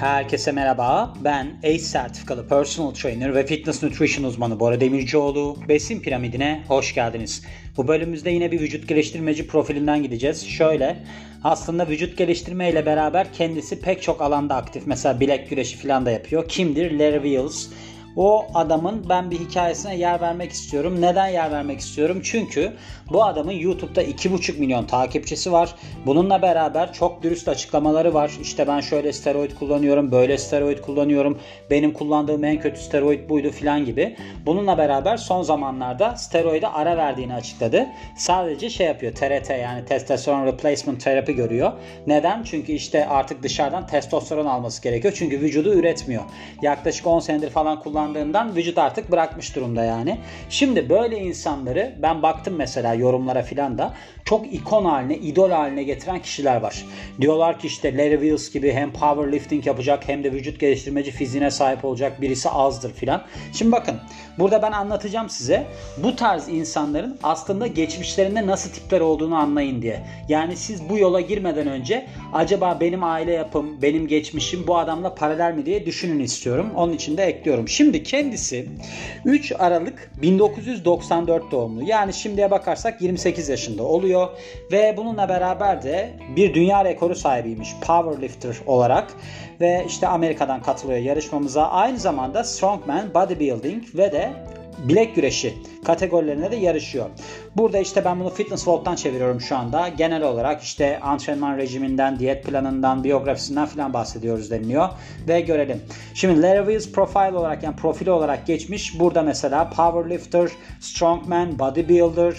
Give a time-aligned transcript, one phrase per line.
[0.00, 1.14] Herkese merhaba.
[1.24, 5.56] Ben ACE sertifikalı personal trainer ve fitness nutrition uzmanı Bora Demircioğlu.
[5.68, 7.42] Besin piramidine hoş geldiniz.
[7.76, 10.46] Bu bölümümüzde yine bir vücut geliştirmeci profilinden gideceğiz.
[10.46, 11.04] Şöyle
[11.44, 14.86] aslında vücut geliştirme ile beraber kendisi pek çok alanda aktif.
[14.86, 16.48] Mesela bilek güreşi falan da yapıyor.
[16.48, 16.98] Kimdir?
[16.98, 17.68] Larry Wheels.
[18.16, 21.00] O adamın ben bir hikayesine yer vermek istiyorum.
[21.00, 22.20] Neden yer vermek istiyorum?
[22.24, 22.72] Çünkü
[23.12, 25.74] bu adamın YouTube'da 2,5 milyon takipçisi var.
[26.06, 28.32] Bununla beraber çok dürüst açıklamaları var.
[28.42, 31.38] İşte ben şöyle steroid kullanıyorum, böyle steroid kullanıyorum.
[31.70, 34.16] Benim kullandığım en kötü steroid buydu filan gibi.
[34.46, 37.86] Bununla beraber son zamanlarda steroide ara verdiğini açıkladı.
[38.16, 41.72] Sadece şey yapıyor TRT yani testosteron replacement terapi görüyor.
[42.06, 42.42] Neden?
[42.42, 45.14] Çünkü işte artık dışarıdan testosteron alması gerekiyor.
[45.16, 46.22] Çünkü vücudu üretmiyor.
[46.62, 50.18] Yaklaşık 10 senedir falan kullandığından vücut artık bırakmış durumda yani.
[50.50, 56.22] Şimdi böyle insanları ben baktım mesela yorumlara filan da çok ikon haline, idol haline getiren
[56.22, 56.84] kişiler var.
[57.20, 61.84] Diyorlar ki işte Larry Wheels gibi hem powerlifting yapacak hem de vücut geliştirmeci fiziğine sahip
[61.84, 63.22] olacak birisi azdır filan.
[63.52, 63.94] Şimdi bakın
[64.38, 65.66] burada ben anlatacağım size
[66.02, 70.06] bu tarz insanların aslında geçmişlerinde nasıl tipler olduğunu anlayın diye.
[70.28, 75.54] Yani siz bu yola girmeden önce acaba benim aile yapım, benim geçmişim bu adamla paralel
[75.54, 76.70] mi diye düşünün istiyorum.
[76.76, 77.68] Onun için de ekliyorum.
[77.68, 78.66] Şimdi kendisi
[79.24, 81.82] 3 Aralık 1994 doğumlu.
[81.82, 84.28] Yani şimdiye bakarsak 28 yaşında oluyor
[84.72, 89.12] ve bununla beraber de bir dünya rekoru sahibiymiş powerlifter olarak
[89.60, 91.68] ve işte Amerika'dan katılıyor yarışmamıza.
[91.68, 94.30] Aynı zamanda strongman, bodybuilding ve de
[94.88, 97.06] bilek güreşi kategorilerine de yarışıyor.
[97.56, 99.88] Burada işte ben bunu Fitness Vault'tan çeviriyorum şu anda.
[99.88, 104.88] Genel olarak işte antrenman rejiminden, diyet planından, biyografisinden falan bahsediyoruz deniliyor.
[105.28, 105.82] Ve görelim.
[106.14, 109.00] Şimdi Larry Wheels profile olarak yani profili olarak geçmiş.
[109.00, 110.50] Burada mesela powerlifter,
[110.80, 112.34] strongman, bodybuilder,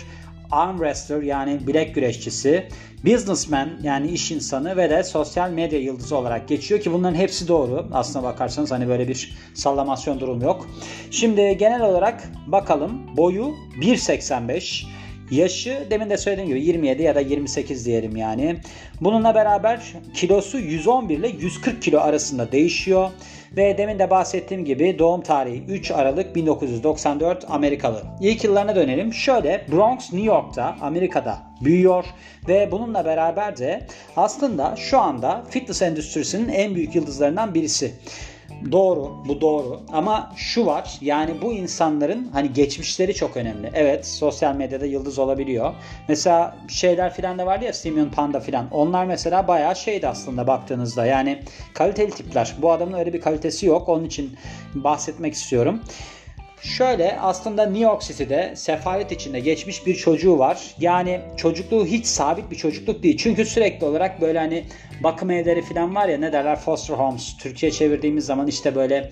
[0.51, 2.67] arm wrestler yani bilek güreşçisi,
[3.05, 7.87] businessman yani iş insanı ve de sosyal medya yıldızı olarak geçiyor ki bunların hepsi doğru.
[7.93, 10.67] Aslına bakarsanız hani böyle bir sallamasyon durum yok.
[11.11, 14.85] Şimdi genel olarak bakalım boyu 1.85
[15.31, 18.57] Yaşı demin de söylediğim gibi 27 ya da 28 diyelim yani.
[19.01, 19.81] Bununla beraber
[20.13, 23.09] kilosu 111 ile 140 kilo arasında değişiyor.
[23.57, 28.03] Ve demin de bahsettiğim gibi doğum tarihi 3 Aralık 1994 Amerikalı.
[28.21, 29.13] İlk yıllarına dönelim.
[29.13, 32.05] Şöyle Bronx New York'ta Amerika'da büyüyor
[32.47, 37.93] ve bununla beraber de aslında şu anda fitness endüstrisinin en büyük yıldızlarından birisi.
[38.71, 39.79] Doğru, bu doğru.
[39.93, 43.71] Ama şu var, yani bu insanların hani geçmişleri çok önemli.
[43.73, 45.73] Evet, sosyal medyada yıldız olabiliyor.
[46.07, 48.67] Mesela şeyler filan da vardı ya, Simeon Panda filan.
[48.71, 51.05] Onlar mesela bayağı şeydi aslında baktığınızda.
[51.05, 52.55] Yani kaliteli tipler.
[52.61, 53.89] Bu adamın öyle bir kalitesi yok.
[53.89, 54.37] Onun için
[54.73, 55.81] bahsetmek istiyorum.
[56.63, 60.75] Şöyle aslında New York City'de sefalet içinde geçmiş bir çocuğu var.
[60.79, 63.17] Yani çocukluğu hiç sabit bir çocukluk değil.
[63.17, 64.63] Çünkü sürekli olarak böyle hani
[65.03, 67.37] bakım evleri falan var ya ne derler foster homes.
[67.37, 69.11] Türkiye çevirdiğimiz zaman işte böyle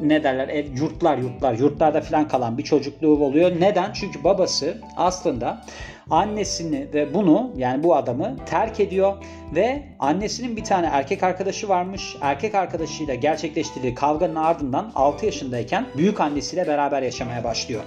[0.00, 3.60] ne derler ev yurtlar yurtlar yurtlarda falan kalan bir çocukluğu oluyor.
[3.60, 3.92] Neden?
[3.92, 5.64] Çünkü babası aslında
[6.10, 9.16] annesini ve bunu yani bu adamı terk ediyor
[9.54, 12.16] ve annesinin bir tane erkek arkadaşı varmış.
[12.20, 17.82] Erkek arkadaşıyla gerçekleştirdiği kavganın ardından 6 yaşındayken büyük annesiyle beraber yaşamaya başlıyor.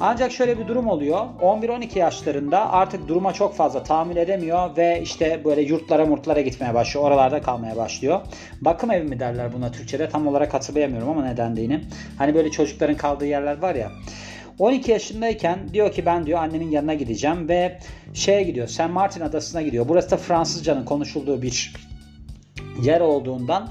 [0.00, 1.26] Ancak şöyle bir durum oluyor.
[1.40, 7.06] 11-12 yaşlarında artık duruma çok fazla tahammül edemiyor ve işte böyle yurtlara murtlara gitmeye başlıyor.
[7.06, 8.20] Oralarda kalmaya başlıyor.
[8.60, 11.86] Bakım evi mi derler buna Türkçe'de tam olarak hatırlayamıyorum ama neden değilim.
[12.18, 13.90] Hani böyle çocukların kaldığı yerler var ya.
[14.58, 17.78] 12 yaşındayken diyor ki ben diyor annemin yanına gideceğim ve
[18.14, 18.68] şeye gidiyor.
[18.68, 19.88] Saint Martin adasına gidiyor.
[19.88, 21.74] Burası da Fransızcanın konuşulduğu bir
[22.82, 23.70] yer olduğundan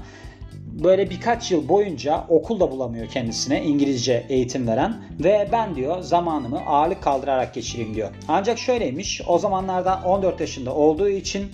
[0.84, 6.60] böyle birkaç yıl boyunca okul da bulamıyor kendisine İngilizce eğitim veren ve ben diyor zamanımı
[6.66, 8.10] ağırlık kaldırarak geçireyim diyor.
[8.28, 11.52] Ancak şöyleymiş o zamanlarda 14 yaşında olduğu için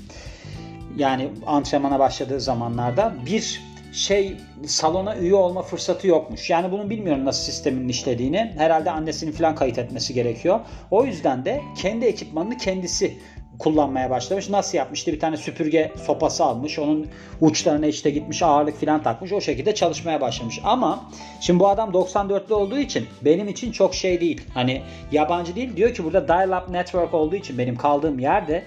[0.96, 3.62] yani antrenmana başladığı zamanlarda bir
[3.94, 6.50] şey salona üye olma fırsatı yokmuş.
[6.50, 8.54] Yani bunu bilmiyorum nasıl sistemin işlediğini.
[8.58, 10.60] Herhalde annesinin falan kayıt etmesi gerekiyor.
[10.90, 13.18] O yüzden de kendi ekipmanını kendisi
[13.58, 14.50] kullanmaya başlamış.
[14.50, 15.12] Nasıl yapmıştı?
[15.12, 16.78] Bir tane süpürge sopası almış.
[16.78, 17.06] Onun
[17.40, 19.32] uçlarına işte gitmiş ağırlık falan takmış.
[19.32, 20.60] O şekilde çalışmaya başlamış.
[20.64, 21.10] Ama
[21.40, 24.40] şimdi bu adam 94'lü olduğu için benim için çok şey değil.
[24.54, 24.82] Hani
[25.12, 25.76] yabancı değil.
[25.76, 28.62] Diyor ki burada dial-up network olduğu için benim kaldığım yerde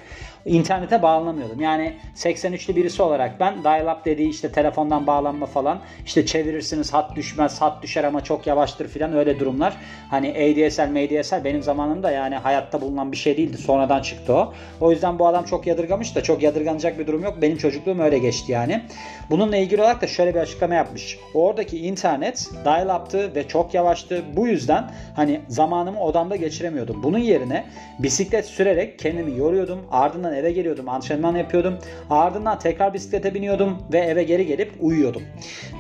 [0.48, 1.62] internete bağlanamıyordum.
[1.62, 7.62] Yani 83'lü birisi olarak ben dial-up dediği işte telefondan bağlanma falan işte çevirirsiniz hat düşmez
[7.62, 9.78] hat düşer ama çok yavaştır filan öyle durumlar.
[10.10, 13.58] Hani ADSL, MDSL benim zamanımda yani hayatta bulunan bir şey değildi.
[13.58, 14.54] Sonradan çıktı o.
[14.82, 17.38] O yüzden bu adam çok yadırgamış da çok yadırganacak bir durum yok.
[17.42, 18.82] Benim çocukluğum öyle geçti yani.
[19.30, 21.18] Bununla ilgili olarak da şöyle bir açıklama yapmış.
[21.34, 24.24] Oradaki internet dial-up'tı ve çok yavaştı.
[24.36, 27.04] Bu yüzden hani zamanımı odamda geçiremiyordum.
[27.04, 27.66] Bunun yerine
[28.00, 29.88] bisiklet sürerek kendimi yoruyordum.
[29.92, 30.90] Ardından eve geliyordum.
[30.90, 31.78] Antrenman yapıyordum.
[32.10, 35.22] Ardından tekrar bisiklete biniyordum ve eve geri gelip uyuyordum.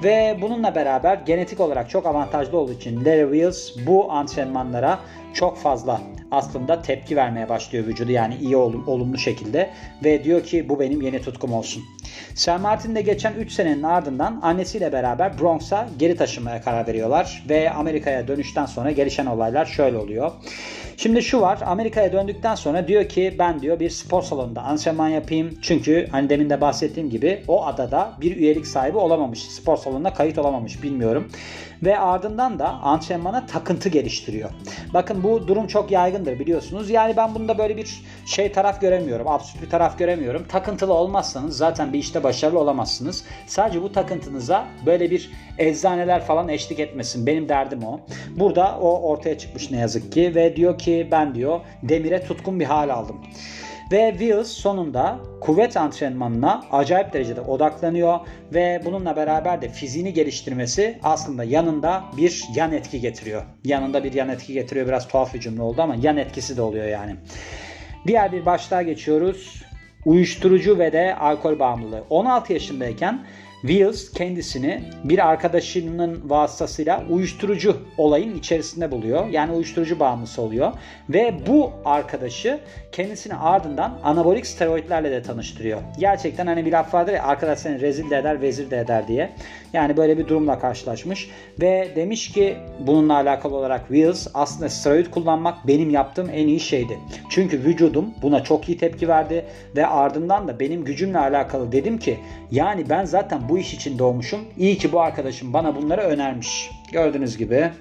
[0.04, 5.00] Ve bununla beraber genetik olarak çok avantajlı olduğu için Larry Wheels bu antrenmanlara
[5.33, 6.01] çok fazla
[6.31, 9.69] aslında tepki vermeye başlıyor vücudu yani iyi olumlu şekilde
[10.04, 11.83] ve diyor ki bu benim yeni tutkum olsun.
[12.36, 17.71] Sir Martin de geçen 3 senenin ardından annesiyle beraber Bronx'a geri taşınmaya karar veriyorlar ve
[17.71, 20.31] Amerika'ya dönüşten sonra gelişen olaylar şöyle oluyor.
[20.98, 25.60] Şimdi şu var Amerika'ya döndükten sonra diyor ki ben diyor bir spor salonunda antrenman yapayım.
[25.62, 29.40] Çünkü hani demin de bahsettiğim gibi o adada bir üyelik sahibi olamamış.
[29.40, 31.32] Spor salonuna kayıt olamamış bilmiyorum.
[31.83, 34.50] Ve ardından da antrenmana takıntı geliştiriyor.
[34.94, 36.89] Bakın bu durum çok yaygındır biliyorsunuz.
[36.89, 39.27] Yani ben bunda böyle bir şey taraf göremiyorum.
[39.27, 40.45] Absürt bir taraf göremiyorum.
[40.47, 43.24] Takıntılı olmazsanız zaten bir işte başarılı olamazsınız.
[43.47, 47.25] Sadece bu takıntınıza böyle bir eczaneler falan eşlik etmesin.
[47.27, 48.00] Benim derdim o.
[48.35, 52.65] Burada o ortaya çıkmış ne yazık ki ve diyor ki ben diyor demire tutkun bir
[52.65, 53.18] hal aldım.
[53.92, 58.19] Ve Wills sonunda kuvvet antrenmanına acayip derecede odaklanıyor
[58.54, 63.44] ve bununla beraber de fiziğini geliştirmesi aslında yanında bir yan etki getiriyor.
[63.63, 64.88] Yanında bir yan etki getiriyor.
[64.88, 67.16] Biraz tuhaf bir cümle oldu ama yan etkisi de oluyor yani.
[68.07, 69.63] Diğer bir başlığa geçiyoruz.
[70.06, 72.04] Uyuşturucu ve de alkol bağımlılığı.
[72.10, 73.25] 16 yaşındayken
[73.62, 79.27] Wills kendisini bir arkadaşının vasıtasıyla uyuşturucu olayın içerisinde buluyor.
[79.27, 80.74] Yani uyuşturucu bağımlısı oluyor.
[81.09, 82.59] Ve bu arkadaşı
[82.92, 85.81] kendisini ardından anabolik steroidlerle de tanıştırıyor.
[86.00, 89.30] Gerçekten hani bir laf vardır ya arkadaş seni rezil de eder vezir de eder diye.
[89.74, 91.30] Yani böyle bir durumla karşılaşmış.
[91.62, 97.00] Ve demiş ki bununla alakalı olarak Wills aslında steroid kullanmak benim yaptığım en iyi şeydi.
[97.30, 99.45] Çünkü vücudum buna çok iyi tepki verdi
[99.75, 102.18] ve ardından da benim gücümle alakalı dedim ki
[102.51, 104.40] yani ben zaten bu iş için doğmuşum.
[104.58, 106.72] İyi ki bu arkadaşım bana bunları önermiş.
[106.92, 107.72] Gördüğünüz gibi.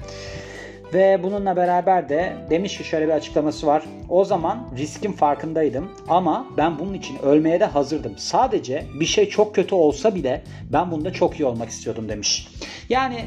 [0.95, 3.83] Ve bununla beraber de demiş ki şöyle bir açıklaması var.
[4.09, 8.13] O zaman riskin farkındaydım ama ben bunun için ölmeye de hazırdım.
[8.17, 10.43] Sadece bir şey çok kötü olsa bile
[10.73, 12.49] ben bunda çok iyi olmak istiyordum demiş.
[12.89, 13.25] Yani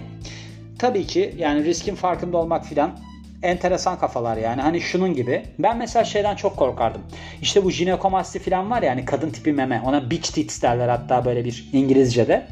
[0.79, 2.99] tabii ki yani riskin farkında olmak filan
[3.43, 4.61] enteresan kafalar yani.
[4.61, 5.43] Hani şunun gibi.
[5.59, 7.01] Ben mesela şeyden çok korkardım.
[7.41, 9.81] İşte bu jinekomasti falan var ya hani kadın tipi meme.
[9.85, 12.47] Ona beach tits derler hatta böyle bir İngilizce'de.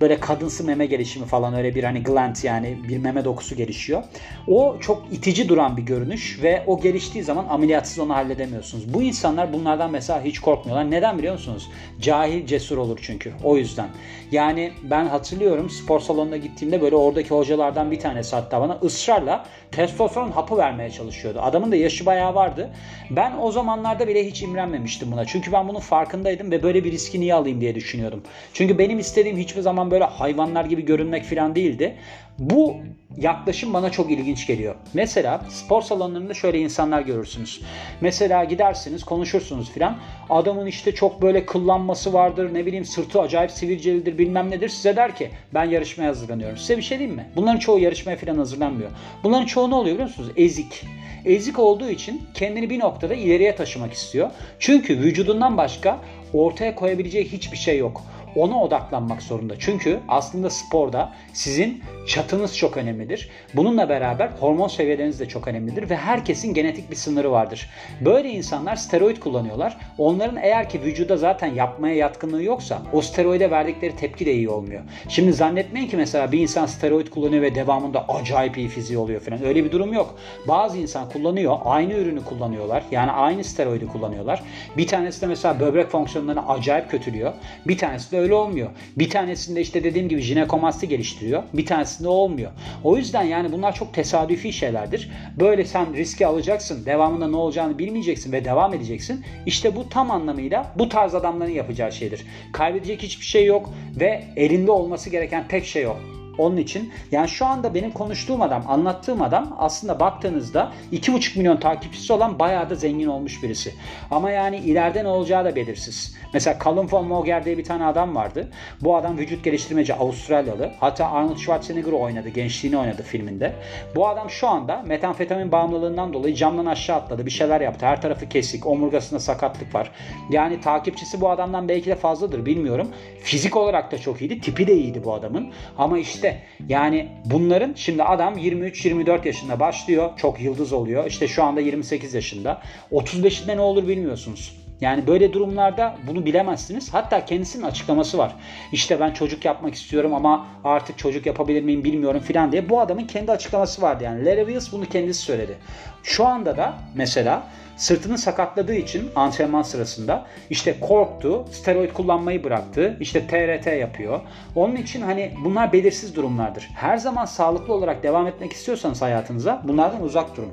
[0.00, 4.02] Böyle kadınsı meme gelişimi falan öyle bir hani gland yani bir meme dokusu gelişiyor.
[4.48, 8.94] O çok itici duran bir görünüş ve o geliştiği zaman ameliyatsız onu halledemiyorsunuz.
[8.94, 10.90] Bu insanlar bunlardan mesela hiç korkmuyorlar.
[10.90, 11.70] Neden biliyor musunuz?
[12.00, 13.32] Cahil cesur olur çünkü.
[13.44, 13.88] O yüzden.
[14.30, 20.31] Yani ben hatırlıyorum spor salonuna gittiğimde böyle oradaki hocalardan bir tanesi hatta bana ısrarla testosteron
[20.36, 21.40] hapı vermeye çalışıyordu.
[21.42, 22.70] Adamın da yaşı bayağı vardı.
[23.10, 25.24] Ben o zamanlarda bile hiç imrenmemiştim buna.
[25.24, 28.22] Çünkü ben bunun farkındaydım ve böyle bir riski niye alayım diye düşünüyordum.
[28.54, 31.96] Çünkü benim istediğim hiçbir zaman böyle hayvanlar gibi görünmek falan değildi.
[32.38, 32.76] Bu
[33.16, 34.74] yaklaşım bana çok ilginç geliyor.
[34.94, 37.62] Mesela spor salonlarında şöyle insanlar görürsünüz.
[38.00, 39.98] Mesela gidersiniz konuşursunuz filan.
[40.30, 44.68] Adamın işte çok böyle kıllanması vardır ne bileyim sırtı acayip sivilcelidir bilmem nedir.
[44.68, 46.56] Size der ki ben yarışmaya hazırlanıyorum.
[46.56, 47.26] Size bir şey diyeyim mi?
[47.36, 48.90] Bunların çoğu yarışmaya filan hazırlanmıyor.
[49.24, 50.30] Bunların çoğu ne oluyor biliyor musunuz?
[50.36, 50.84] Ezik.
[51.24, 54.30] Ezik olduğu için kendini bir noktada ileriye taşımak istiyor.
[54.58, 55.98] Çünkü vücudundan başka
[56.32, 58.02] ortaya koyabileceği hiçbir şey yok
[58.36, 59.54] ona odaklanmak zorunda.
[59.58, 63.28] Çünkü aslında sporda sizin çatınız çok önemlidir.
[63.54, 67.70] Bununla beraber hormon seviyeleriniz de çok önemlidir ve herkesin genetik bir sınırı vardır.
[68.00, 69.76] Böyle insanlar steroid kullanıyorlar.
[69.98, 74.82] Onların eğer ki vücuda zaten yapmaya yatkınlığı yoksa o steroide verdikleri tepki de iyi olmuyor.
[75.08, 79.44] Şimdi zannetmeyin ki mesela bir insan steroid kullanıyor ve devamında acayip iyi fiziği oluyor falan.
[79.44, 80.14] Öyle bir durum yok.
[80.48, 82.82] Bazı insan kullanıyor, aynı ürünü kullanıyorlar.
[82.90, 84.42] Yani aynı steroidi kullanıyorlar.
[84.76, 87.32] Bir tanesi de mesela böbrek fonksiyonlarını acayip kötülüyor.
[87.66, 88.70] Bir tanesi de öyle olmuyor.
[88.98, 91.42] Bir tanesinde işte dediğim gibi jinekomasti geliştiriyor.
[91.52, 92.50] Bir tanesinde olmuyor.
[92.84, 95.10] O yüzden yani bunlar çok tesadüfi şeylerdir.
[95.40, 96.86] Böyle sen riski alacaksın.
[96.86, 99.24] Devamında ne olacağını bilmeyeceksin ve devam edeceksin.
[99.46, 102.26] İşte bu tam anlamıyla bu tarz adamların yapacağı şeydir.
[102.52, 106.21] Kaybedecek hiçbir şey yok ve elinde olması gereken tek şey o.
[106.38, 112.12] Onun için yani şu anda benim konuştuğum adam, anlattığım adam aslında baktığınızda 2,5 milyon takipçisi
[112.12, 113.74] olan bayağı da zengin olmuş birisi.
[114.10, 116.14] Ama yani ileride ne olacağı da belirsiz.
[116.34, 118.48] Mesela Callum von Moger diye bir tane adam vardı.
[118.80, 120.70] Bu adam vücut geliştirmeci Avustralyalı.
[120.80, 123.52] Hatta Arnold Schwarzenegger oynadı, gençliğini oynadı filminde.
[123.94, 127.26] Bu adam şu anda metamfetamin bağımlılığından dolayı camdan aşağı atladı.
[127.26, 127.86] Bir şeyler yaptı.
[127.86, 129.90] Her tarafı kesik, omurgasında sakatlık var.
[130.30, 132.88] Yani takipçisi bu adamdan belki de fazladır bilmiyorum.
[133.22, 134.40] Fizik olarak da çok iyiydi.
[134.40, 135.52] Tipi de iyiydi bu adamın.
[135.78, 140.10] Ama işte işte yani bunların şimdi adam 23-24 yaşında başlıyor.
[140.16, 141.06] Çok yıldız oluyor.
[141.06, 142.62] İşte şu anda 28 yaşında.
[142.92, 144.56] 35'inde ne olur bilmiyorsunuz.
[144.80, 146.94] Yani böyle durumlarda bunu bilemezsiniz.
[146.94, 148.36] Hatta kendisinin açıklaması var.
[148.72, 152.68] İşte ben çocuk yapmak istiyorum ama artık çocuk yapabilir miyim bilmiyorum filan diye.
[152.68, 154.24] Bu adamın kendi açıklaması vardı yani.
[154.24, 155.56] Larry Wills bunu kendisi söyledi.
[156.02, 157.42] Şu anda da mesela
[157.82, 164.20] sırtını sakatladığı için antrenman sırasında işte korktu, steroid kullanmayı bıraktı, işte TRT yapıyor.
[164.54, 166.68] Onun için hani bunlar belirsiz durumlardır.
[166.74, 170.52] Her zaman sağlıklı olarak devam etmek istiyorsanız hayatınıza bunlardan uzak durun.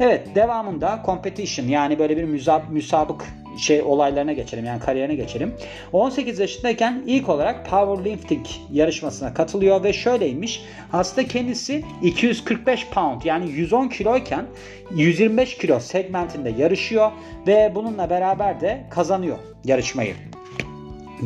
[0.00, 3.24] Evet devamında competition yani böyle bir müsab müsabık
[3.60, 5.54] şey olaylarına geçelim yani kariyerine geçelim.
[5.92, 10.62] 18 yaşındayken ilk olarak powerlifting yarışmasına katılıyor ve şöyleymiş.
[10.92, 14.46] Aslında kendisi 245 pound yani 110 kiloyken
[14.94, 17.10] 125 kilo segmentinde yarışıyor
[17.46, 20.14] ve bununla beraber de kazanıyor yarışmayı.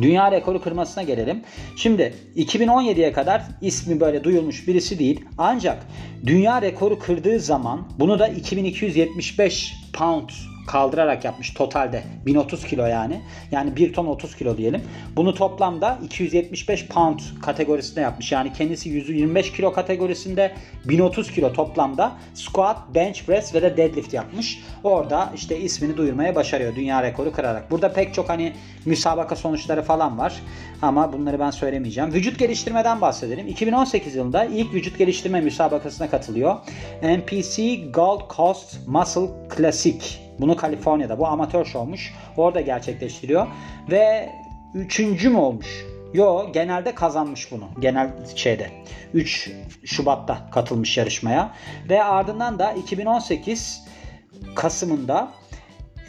[0.01, 1.43] Dünya rekoru kırmasına gelelim.
[1.75, 5.25] Şimdi 2017'ye kadar ismi böyle duyulmuş birisi değil.
[5.37, 5.87] Ancak
[6.25, 10.29] dünya rekoru kırdığı zaman bunu da 2275 pound
[10.67, 13.21] kaldırarak yapmış totalde 1030 kilo yani.
[13.51, 14.81] Yani 1 ton 30 kilo diyelim.
[15.15, 18.31] Bunu toplamda 275 pound kategorisinde yapmış.
[18.31, 20.51] Yani kendisi 125 kilo kategorisinde
[20.85, 24.59] 1030 kilo toplamda squat, bench press ve de deadlift yapmış.
[24.83, 27.71] Orada işte ismini duyurmaya başarıyor dünya rekoru kırarak.
[27.71, 28.53] Burada pek çok hani
[28.85, 30.33] müsabaka sonuçları falan var.
[30.81, 32.13] Ama bunları ben söylemeyeceğim.
[32.13, 33.47] Vücut geliştirmeden bahsedelim.
[33.47, 36.55] 2018 yılında ilk vücut geliştirme müsabakasına katılıyor.
[37.03, 42.13] NPC Gold Coast Muscle Classic bunu Kaliforniya'da bu amatör şovmuş.
[42.37, 43.47] Orada gerçekleştiriyor.
[43.91, 44.29] Ve
[44.73, 45.85] üçüncü mü olmuş?
[46.13, 47.69] Yo genelde kazanmış bunu.
[47.79, 48.71] Genel şeyde.
[49.13, 49.51] 3
[49.85, 51.53] Şubat'ta katılmış yarışmaya.
[51.89, 53.83] Ve ardından da 2018
[54.55, 55.31] Kasım'ında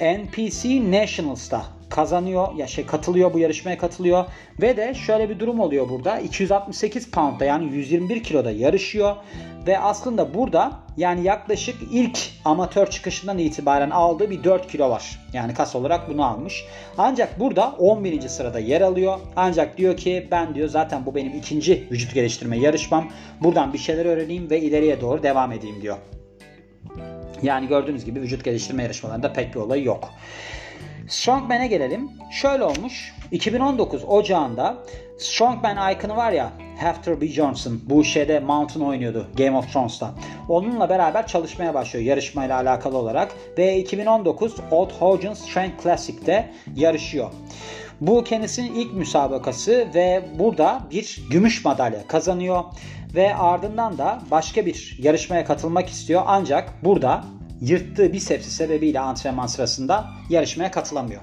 [0.01, 4.25] NPC Nationals'ta kazanıyor ya şey katılıyor bu yarışmaya katılıyor
[4.63, 9.17] ve de şöyle bir durum oluyor burada 268 poundda yani 121 kiloda yarışıyor
[9.67, 15.21] ve aslında burada yani yaklaşık ilk amatör çıkışından itibaren aldığı bir 4 kilo var.
[15.33, 16.65] Yani kas olarak bunu almış.
[16.99, 18.29] Ancak burada 11.
[18.29, 19.19] sırada yer alıyor.
[19.37, 23.09] Ancak diyor ki ben diyor zaten bu benim ikinci vücut geliştirme yarışmam.
[23.41, 25.97] Buradan bir şeyler öğreneyim ve ileriye doğru devam edeyim diyor.
[27.43, 30.11] Yani gördüğünüz gibi vücut geliştirme yarışmalarında pek bir olay yok.
[31.09, 32.11] Strongman'e gelelim.
[32.31, 33.15] Şöyle olmuş.
[33.31, 34.77] 2019 Ocağı'nda
[35.19, 37.29] Strongman iconu var ya Hafter B.
[37.29, 40.15] Johnson bu şeyde Mountain oynuyordu Game of Thrones'ta.
[40.49, 47.31] Onunla beraber çalışmaya başlıyor yarışmayla alakalı olarak ve 2019 Old Hogan Strength Classic'te yarışıyor.
[48.01, 52.65] Bu kendisinin ilk müsabakası ve burada bir gümüş madalya kazanıyor
[53.15, 57.25] ve ardından da başka bir yarışmaya katılmak istiyor ancak burada
[57.61, 61.21] yırttığı bisepsi sebebiyle antrenman sırasında yarışmaya katılamıyor.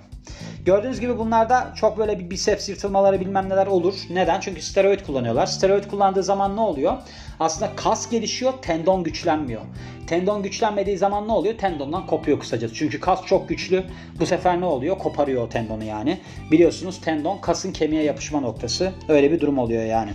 [0.66, 3.94] Gördüğünüz gibi bunlarda çok böyle bir biceps yırtılmaları bilmem neler olur.
[4.10, 4.40] Neden?
[4.40, 5.46] Çünkü steroid kullanıyorlar.
[5.46, 6.98] Steroid kullandığı zaman ne oluyor?
[7.40, 9.62] Aslında kas gelişiyor, tendon güçlenmiyor.
[10.08, 11.58] Tendon güçlenmediği zaman ne oluyor?
[11.58, 12.76] Tendondan kopuyor kısacası.
[12.76, 13.84] Çünkü kas çok güçlü.
[14.20, 14.98] Bu sefer ne oluyor?
[14.98, 16.20] Koparıyor o tendonu yani.
[16.52, 18.92] Biliyorsunuz tendon kasın kemiğe yapışma noktası.
[19.08, 20.12] Öyle bir durum oluyor yani.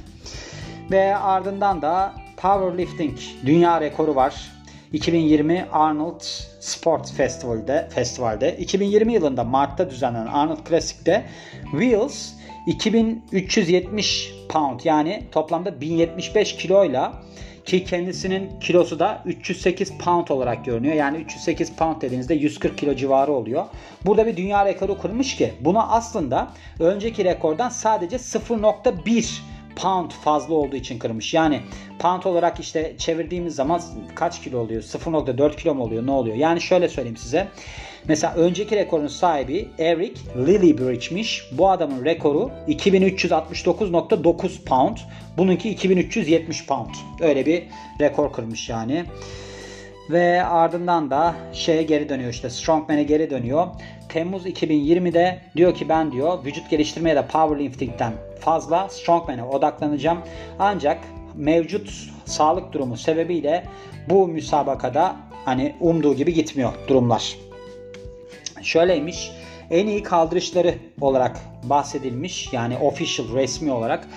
[0.91, 4.58] Ve ardından da powerlifting dünya rekoru var.
[4.93, 6.21] 2020 Arnold
[6.61, 11.25] Sport Festival'de, festivalde 2020 yılında Mart'ta düzenlenen Arnold Classic'te
[11.71, 12.33] Wheels
[12.67, 17.23] 2370 pound yani toplamda 1075 kiloyla
[17.65, 20.95] ki kendisinin kilosu da 308 pound olarak görünüyor.
[20.95, 23.65] Yani 308 pound dediğinizde 140 kilo civarı oluyor.
[24.07, 26.49] Burada bir dünya rekoru kurmuş ki buna aslında
[26.81, 29.41] önceki rekordan sadece 0.1
[29.77, 31.35] pound fazla olduğu için kırmış.
[31.35, 31.61] Yani
[31.99, 33.83] pound olarak işte çevirdiğimiz zaman
[34.15, 34.83] kaç kilo oluyor?
[34.83, 36.07] 0.4 kilo mu oluyor?
[36.07, 36.37] Ne oluyor?
[36.37, 37.49] Yani şöyle söyleyeyim size.
[38.09, 41.45] Mesela önceki rekorun sahibi Eric Lillibridge'miş.
[41.53, 44.97] Bu adamın rekoru 2369.9 pound.
[45.37, 46.95] Bununki 2370 pound.
[47.21, 47.63] Öyle bir
[48.01, 49.05] rekor kırmış yani.
[50.11, 53.67] Ve ardından da şeye geri dönüyor işte Strongman'e geri dönüyor.
[54.09, 60.19] Temmuz 2020'de diyor ki ben diyor vücut geliştirmeye de powerlifting'den fazla strongman'e odaklanacağım.
[60.59, 60.99] Ancak
[61.35, 61.91] mevcut
[62.25, 63.65] sağlık durumu sebebiyle
[64.11, 67.37] bu müsabakada hani umduğu gibi gitmiyor durumlar.
[68.63, 69.31] Şöyleymiş
[69.71, 74.09] en iyi kaldırışları olarak bahsedilmiş yani official resmi olarak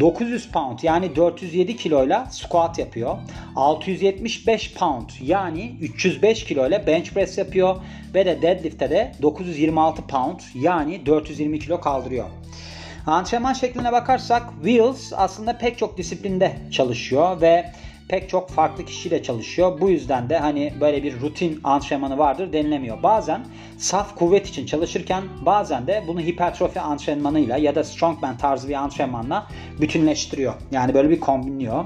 [0.00, 3.16] 900 pound yani 407 kiloyla squat yapıyor.
[3.56, 7.76] 675 pound yani 305 kiloyla bench press yapıyor.
[8.14, 12.26] Ve de deadlift'te de 926 pound yani 420 kilo kaldırıyor.
[13.10, 17.72] Antrenman şekline bakarsak Wheels aslında pek çok disiplinde çalışıyor ve
[18.08, 19.80] pek çok farklı kişiyle çalışıyor.
[19.80, 23.02] Bu yüzden de hani böyle bir rutin antrenmanı vardır denilemiyor.
[23.02, 23.44] Bazen
[23.78, 29.46] saf kuvvet için çalışırken bazen de bunu hipertrofi antrenmanıyla ya da strongman tarzı bir antrenmanla
[29.80, 30.54] bütünleştiriyor.
[30.70, 31.84] Yani böyle bir kombinliyor.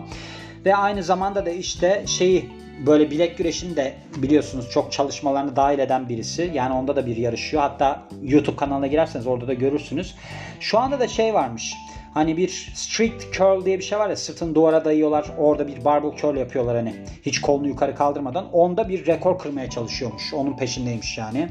[0.64, 2.50] Ve aynı zamanda da işte şeyi
[2.87, 6.50] böyle bilek güreşini de biliyorsunuz çok çalışmalarını dahil eden birisi.
[6.55, 7.62] Yani onda da bir yarışıyor.
[7.62, 10.14] Hatta YouTube kanalına girerseniz orada da görürsünüz.
[10.61, 11.75] Şu anda da şey varmış.
[12.14, 15.26] Hani bir strict curl diye bir şey var ya sırtını duvara dayıyorlar.
[15.38, 16.95] Orada bir barbell curl yapıyorlar hani.
[17.26, 18.52] Hiç kolunu yukarı kaldırmadan.
[18.52, 20.35] Onda bir rekor kırmaya çalışıyormuş.
[20.35, 21.49] Onun peşindeymiş yani.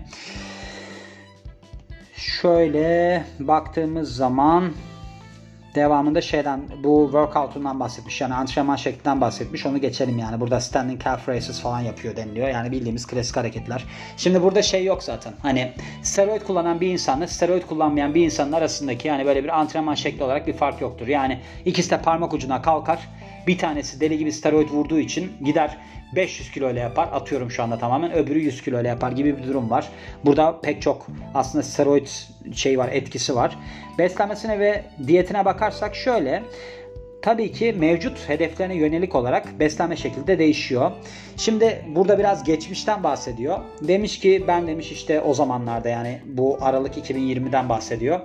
[2.15, 4.71] Şöyle baktığımız zaman
[5.75, 8.21] devamında şeyden bu workout'undan bahsetmiş.
[8.21, 9.65] Yani antrenman şeklinden bahsetmiş.
[9.65, 10.39] Onu geçelim yani.
[10.39, 12.47] Burada standing calf raises falan yapıyor deniliyor.
[12.47, 13.85] Yani bildiğimiz klasik hareketler.
[14.17, 15.33] Şimdi burada şey yok zaten.
[15.41, 20.23] Hani steroid kullanan bir insanla steroid kullanmayan bir insanın arasındaki yani böyle bir antrenman şekli
[20.23, 21.07] olarak bir fark yoktur.
[21.07, 22.99] Yani ikisi de parmak ucuna kalkar.
[23.47, 25.77] Bir tanesi deli gibi steroid vurduğu için gider
[26.15, 27.09] 500 kilo ile yapar.
[27.11, 28.13] Atıyorum şu anda tamamen.
[28.13, 29.89] Öbürü 100 kilo ile yapar gibi bir durum var.
[30.25, 32.07] Burada pek çok aslında steroid
[32.53, 33.57] şey var, etkisi var.
[33.97, 36.43] Beslenmesine ve diyetine bakarsak şöyle
[37.21, 40.91] tabii ki mevcut hedeflerine yönelik olarak beslenme şekli de değişiyor.
[41.37, 43.59] Şimdi burada biraz geçmişten bahsediyor.
[43.81, 48.19] Demiş ki ben demiş işte o zamanlarda yani bu Aralık 2020'den bahsediyor.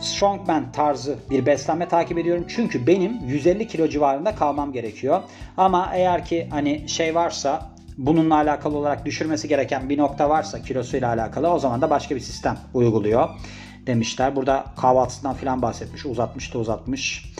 [0.00, 2.44] Strongman tarzı bir beslenme takip ediyorum.
[2.48, 5.22] Çünkü benim 150 kilo civarında kalmam gerekiyor.
[5.56, 11.08] Ama eğer ki hani şey varsa bununla alakalı olarak düşürmesi gereken bir nokta varsa kilosuyla
[11.08, 13.28] alakalı o zaman da başka bir sistem uyguluyor
[13.86, 14.36] demişler.
[14.36, 16.06] Burada kahvaltısından filan bahsetmiş.
[16.06, 17.32] Uzatmış da uzatmış.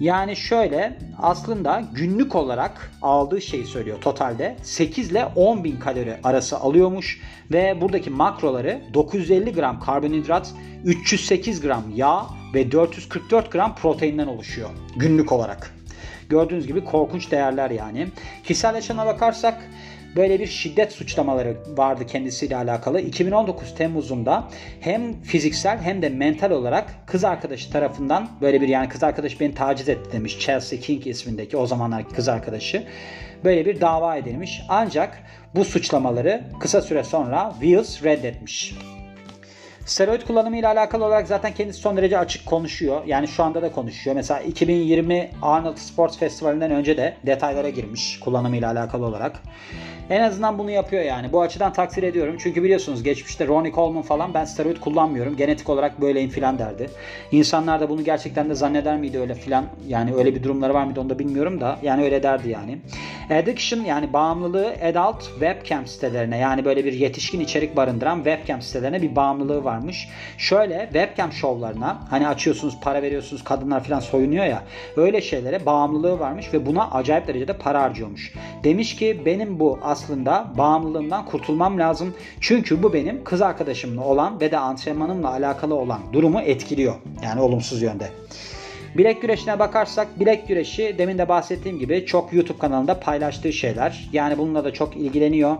[0.00, 6.58] Yani şöyle aslında günlük olarak aldığı şeyi söylüyor totalde 8 ile 10 bin kalori arası
[6.58, 7.20] alıyormuş
[7.52, 15.32] ve buradaki makroları 950 gram karbonhidrat, 308 gram yağ ve 444 gram proteinden oluşuyor günlük
[15.32, 15.74] olarak.
[16.28, 18.08] Gördüğünüz gibi korkunç değerler yani.
[18.44, 19.70] Kişisel yaşamına bakarsak
[20.16, 23.00] böyle bir şiddet suçlamaları vardı kendisiyle alakalı.
[23.00, 24.48] 2019 Temmuz'unda
[24.80, 29.54] hem fiziksel hem de mental olarak kız arkadaşı tarafından böyle bir yani kız arkadaş beni
[29.54, 30.38] taciz etti demiş.
[30.38, 32.84] Chelsea King ismindeki o zamanlar kız arkadaşı.
[33.44, 34.62] Böyle bir dava edilmiş.
[34.68, 35.22] Ancak
[35.54, 38.74] bu suçlamaları kısa süre sonra Wills reddetmiş.
[39.88, 43.04] Steroid kullanımı ile alakalı olarak zaten kendisi son derece açık konuşuyor.
[43.06, 44.16] Yani şu anda da konuşuyor.
[44.16, 49.42] Mesela 2020 Arnold Sports Festivali'nden önce de detaylara girmiş kullanımı ile alakalı olarak.
[50.10, 51.32] En azından bunu yapıyor yani.
[51.32, 52.36] Bu açıdan takdir ediyorum.
[52.38, 55.36] Çünkü biliyorsunuz geçmişte Ronnie Coleman falan ben steroid kullanmıyorum.
[55.36, 56.90] Genetik olarak böyleyim filan derdi.
[57.32, 59.64] İnsanlar da bunu gerçekten de zanneder miydi öyle filan.
[59.88, 61.78] Yani öyle bir durumları var mıydı onu da bilmiyorum da.
[61.82, 62.78] Yani öyle derdi yani.
[63.30, 69.16] Addiction yani bağımlılığı adult webcam sitelerine yani böyle bir yetişkin içerik barındıran webcam sitelerine bir
[69.16, 70.08] bağımlılığı varmış.
[70.38, 74.62] Şöyle webcam şovlarına hani açıyorsunuz para veriyorsunuz kadınlar filan soyunuyor ya
[74.96, 78.32] öyle şeylere bağımlılığı varmış ve buna acayip derecede para harcıyormuş.
[78.64, 82.14] Demiş ki benim bu aslında bağımlılığımdan kurtulmam lazım.
[82.40, 86.94] Çünkü bu benim kız arkadaşımla olan ve de antrenmanımla alakalı olan durumu etkiliyor.
[87.22, 88.08] Yani olumsuz yönde.
[88.96, 94.08] Bilek güreşine bakarsak bilek güreşi demin de bahsettiğim gibi çok YouTube kanalında paylaştığı şeyler.
[94.12, 95.56] Yani bununla da çok ilgileniyor.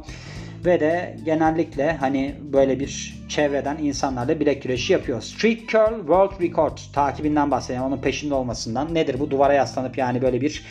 [0.65, 5.21] Ve de genellikle hani böyle bir çevreden insanlarla bilek güreşi yapıyor.
[5.21, 7.93] Street Curl World Record takibinden bahsediyorum.
[7.93, 8.95] Onun peşinde olmasından.
[8.95, 9.31] Nedir bu?
[9.31, 10.65] Duvara yaslanıp yani böyle bir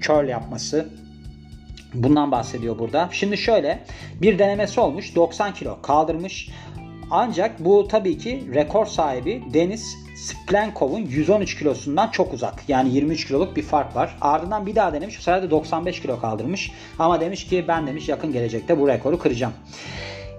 [0.00, 0.88] curl yapması.
[1.94, 3.08] Bundan bahsediyor burada.
[3.12, 3.84] Şimdi şöyle
[4.22, 5.14] bir denemesi olmuş.
[5.14, 6.50] 90 kilo kaldırmış.
[7.10, 12.54] Ancak bu tabii ki rekor sahibi Deniz Splenkov'un 113 kilosundan çok uzak.
[12.68, 14.16] Yani 23 kiloluk bir fark var.
[14.20, 15.18] Ardından bir daha denemiş.
[15.18, 16.72] Bu sefer de 95 kilo kaldırmış.
[16.98, 19.52] Ama demiş ki ben demiş yakın gelecekte bu rekoru kıracağım.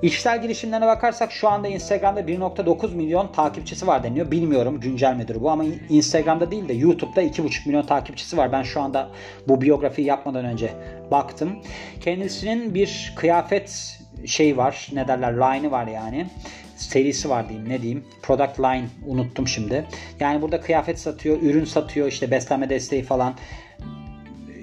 [0.01, 4.31] İşsel girişimlerine bakarsak şu anda Instagram'da 1.9 milyon takipçisi var deniyor.
[4.31, 8.51] Bilmiyorum güncel midir bu ama Instagram'da değil de YouTube'da 2.5 milyon takipçisi var.
[8.51, 9.09] Ben şu anda
[9.47, 10.73] bu biyografiyi yapmadan önce
[11.11, 11.59] baktım.
[12.01, 16.27] Kendisinin bir kıyafet şey var ne derler line'ı var yani
[16.75, 19.85] serisi var diyeyim ne diyeyim product line unuttum şimdi.
[20.19, 23.35] Yani burada kıyafet satıyor, ürün satıyor işte beslenme desteği falan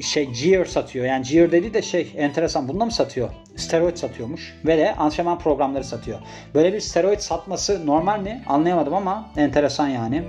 [0.04, 1.06] şey gear satıyor.
[1.06, 2.68] Yani gear dedi de şey enteresan.
[2.68, 3.30] Bunda mı satıyor?
[3.56, 4.54] Steroid satıyormuş.
[4.66, 6.18] Ve de antrenman programları satıyor.
[6.54, 8.42] Böyle bir steroid satması normal mi?
[8.46, 10.22] Anlayamadım ama enteresan yani.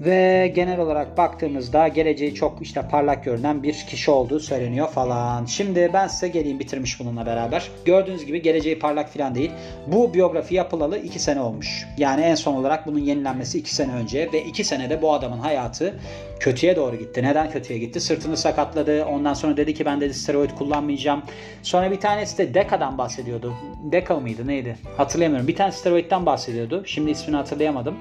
[0.00, 5.44] Ve genel olarak baktığımızda geleceği çok işte parlak görünen bir kişi olduğu söyleniyor falan.
[5.44, 7.68] Şimdi ben size geleyim bitirmiş bununla beraber.
[7.84, 9.50] Gördüğünüz gibi geleceği parlak falan değil.
[9.86, 11.86] Bu biyografi yapılalı 2 sene olmuş.
[11.96, 15.94] Yani en son olarak bunun yenilenmesi 2 sene önce ve 2 senede bu adamın hayatı
[16.40, 17.22] kötüye doğru gitti.
[17.22, 18.00] Neden kötüye gitti?
[18.00, 19.04] Sırtını sakatladı.
[19.04, 21.22] Ondan sonra dedi ki ben dedi steroid kullanmayacağım.
[21.62, 23.54] Sonra bir tanesi de Deka'dan bahsediyordu.
[23.92, 24.76] Deka mıydı neydi?
[24.96, 25.48] Hatırlayamıyorum.
[25.48, 26.82] Bir tane steroidden bahsediyordu.
[26.86, 27.94] Şimdi ismini hatırlayamadım.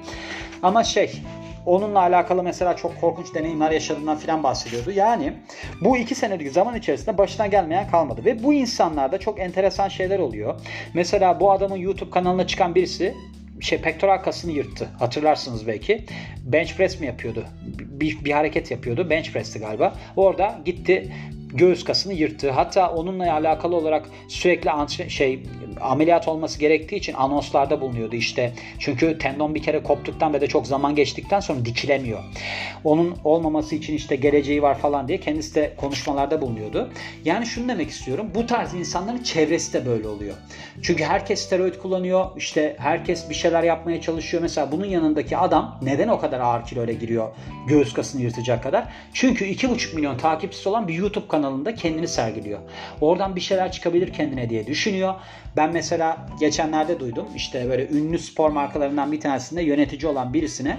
[0.64, 1.12] Ama şey
[1.68, 4.92] onunla alakalı mesela çok korkunç deneyimler yaşadığından filan bahsediyordu.
[4.92, 5.34] Yani
[5.82, 8.26] bu iki senelik zaman içerisinde başına gelmeyen kalmadı.
[8.26, 10.62] Ve bu insanlarda çok enteresan şeyler oluyor.
[10.94, 13.14] Mesela bu adamın YouTube kanalına çıkan birisi
[13.62, 14.88] şey pektoral kasını yırttı.
[15.00, 16.06] Hatırlarsınız belki.
[16.44, 17.46] Bench press mi yapıyordu?
[17.80, 19.10] Bir, bir hareket yapıyordu.
[19.10, 19.96] Bench press'ti galiba.
[20.16, 21.14] Orada gitti
[21.54, 25.44] göğüs kasını yırttığı hatta onunla alakalı olarak sürekli antre- şey
[25.82, 28.54] ameliyat olması gerektiği için anonslarda bulunuyordu işte.
[28.80, 32.24] Çünkü tendon bir kere koptuktan ve de çok zaman geçtikten sonra dikilemiyor.
[32.84, 36.90] Onun olmaması için işte geleceği var falan diye kendisi de konuşmalarda bulunuyordu.
[37.26, 38.28] Yani şunu demek istiyorum.
[38.36, 40.36] Bu tarz insanların çevresi de böyle oluyor.
[40.82, 42.26] Çünkü herkes steroid kullanıyor.
[42.38, 44.44] işte herkes bir şeyler yapmaya çalışıyor.
[44.44, 47.30] Mesela bunun yanındaki adam neden o kadar ağır kiloyla giriyor
[47.68, 48.88] göğüs kasını yırtacak kadar?
[49.14, 52.60] Çünkü 2,5 milyon takipçisi olan bir YouTube kanalında kendini sergiliyor.
[53.02, 55.14] Oradan bir şeyler çıkabilir kendine diye düşünüyor.
[55.58, 57.28] Ben mesela geçenlerde duydum.
[57.36, 60.78] işte böyle ünlü spor markalarından bir tanesinde yönetici olan birisine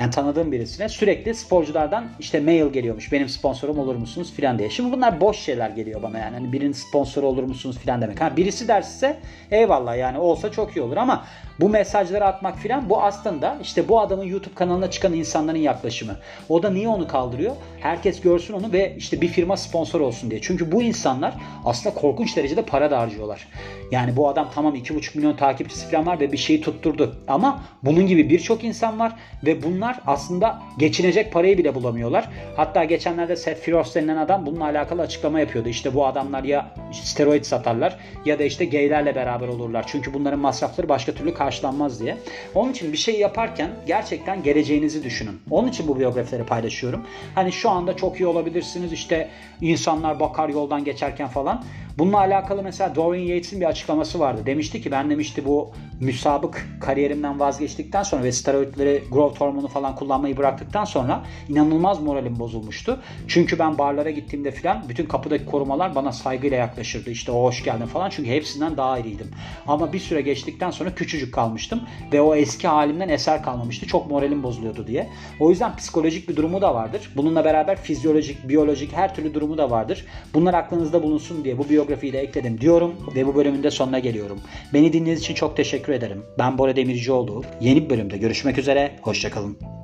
[0.00, 3.12] yani tanıdığım birisine sürekli sporculardan işte mail geliyormuş.
[3.12, 4.70] Benim sponsorum olur musunuz filan diye.
[4.70, 6.34] Şimdi bunlar boş şeyler geliyor bana yani.
[6.34, 8.20] Hani birinin sponsoru olur musunuz filan demek.
[8.20, 9.18] Ha birisi derse
[9.50, 11.24] eyvallah yani olsa çok iyi olur ama
[11.60, 16.16] bu mesajları atmak filan bu aslında işte bu adamın YouTube kanalına çıkan insanların yaklaşımı.
[16.48, 17.56] O da niye onu kaldırıyor?
[17.80, 20.40] Herkes görsün onu ve işte bir firma sponsor olsun diye.
[20.40, 23.48] Çünkü bu insanlar aslında korkunç derecede para da harcıyorlar.
[23.90, 27.16] Yani bu adam tamam 2,5 milyon takipçisi falan var ve bir şeyi tutturdu.
[27.28, 32.28] Ama bunun gibi birçok insan var ve bunlar aslında geçinecek parayı bile bulamıyorlar.
[32.56, 35.68] Hatta geçenlerde Seth Frost denilen adam bununla alakalı açıklama yapıyordu.
[35.68, 39.84] İşte bu adamlar ya steroid satarlar ya da işte gaylerle beraber olurlar.
[39.86, 42.16] Çünkü bunların masrafları başka türlü karşılanmaz diye.
[42.54, 45.40] Onun için bir şey yaparken gerçekten geleceğinizi düşünün.
[45.50, 47.06] Onun için bu biyografileri paylaşıyorum.
[47.34, 48.92] Hani şu anda çok iyi olabilirsiniz.
[48.92, 49.28] İşte
[49.60, 51.64] insanlar bakar yoldan geçerken falan.
[51.98, 54.42] Bununla alakalı mesela Dorian Yates'in bir açıklaması vardı.
[54.46, 60.36] Demişti ki ben demişti bu müsabık kariyerimden vazgeçtikten sonra ve steroidleri, growth hormonu falan kullanmayı
[60.36, 63.00] bıraktıktan sonra inanılmaz moralim bozulmuştu.
[63.28, 67.10] Çünkü ben barlara gittiğimde falan bütün kapıdaki korumalar bana saygıyla yaklaşırdı.
[67.10, 69.30] İşte o hoş geldin falan çünkü hepsinden daha iriydim.
[69.66, 71.80] Ama bir süre geçtikten sonra küçücük kalmıştım
[72.12, 73.86] ve o eski halimden eser kalmamıştı.
[73.86, 75.08] Çok moralim bozuluyordu diye.
[75.40, 77.10] O yüzden psikolojik bir durumu da vardır.
[77.16, 80.06] Bununla beraber fizyolojik, biyolojik her türlü durumu da vardır.
[80.34, 84.40] Bunlar aklınızda bulunsun diye bu biyografiyi de ekledim diyorum ve bu bölümün de sonuna geliyorum.
[84.74, 86.22] Beni dinlediğiniz için çok teşekkür ederim.
[86.38, 87.44] Ben Bora Demircioğlu.
[87.60, 88.92] Yeni bir bölümde görüşmek üzere.
[89.02, 89.81] Hoşçakalın.